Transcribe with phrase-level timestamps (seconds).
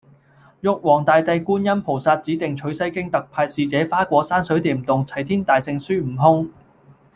[0.61, 6.51] 玉皇大帝觀音菩薩指定取西經特派使者花果山水簾洞齊天大聖孫悟空